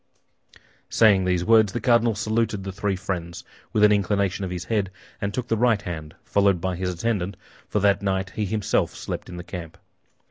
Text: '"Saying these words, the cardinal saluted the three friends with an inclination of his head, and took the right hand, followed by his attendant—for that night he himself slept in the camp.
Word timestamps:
'"Saying 0.89 1.25
these 1.25 1.45
words, 1.45 1.73
the 1.73 1.79
cardinal 1.79 2.15
saluted 2.15 2.63
the 2.63 2.71
three 2.71 2.95
friends 2.95 3.43
with 3.71 3.83
an 3.83 3.91
inclination 3.91 4.43
of 4.43 4.49
his 4.49 4.65
head, 4.65 4.89
and 5.21 5.31
took 5.31 5.47
the 5.47 5.55
right 5.55 5.83
hand, 5.83 6.15
followed 6.23 6.59
by 6.59 6.75
his 6.75 6.91
attendant—for 6.91 7.79
that 7.81 8.01
night 8.01 8.31
he 8.31 8.45
himself 8.45 8.95
slept 8.95 9.29
in 9.29 9.37
the 9.37 9.43
camp. 9.43 9.77